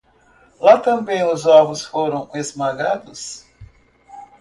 Lá 0.59 0.79
também 0.79 1.23
os 1.23 1.45
ovos 1.45 1.85
foram 1.85 2.27
esmagados. 2.33 3.45